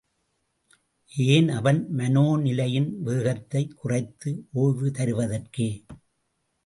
[1.17, 4.47] ஏன் அவன் மனோநிலையின் வேகத்தைக் குறைத்து
[4.51, 5.69] ஓய்வு தருவதற்கே.